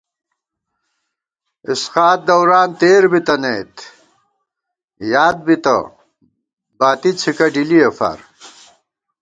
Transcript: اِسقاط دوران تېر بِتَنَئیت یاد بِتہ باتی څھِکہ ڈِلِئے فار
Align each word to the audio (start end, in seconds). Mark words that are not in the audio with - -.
اِسقاط 1.71 2.19
دوران 2.29 2.69
تېر 2.79 3.03
بِتَنَئیت 3.11 3.73
یاد 5.13 5.37
بِتہ 5.45 5.77
باتی 6.79 7.11
څھِکہ 7.19 7.47
ڈِلِئے 7.53 7.87
فار 7.97 8.19